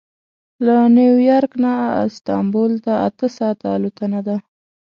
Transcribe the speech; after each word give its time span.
له 0.65 0.75
نیویارک 0.97 1.51
نه 1.63 1.71
استانبول 2.05 2.71
ته 2.83 2.93
اته 3.07 3.27
ساعته 3.37 3.67
الوتنه 3.77 4.19
ده. 4.27 4.37